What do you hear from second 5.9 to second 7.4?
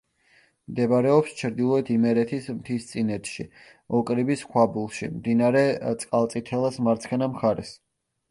წყალწითელას მარცხენა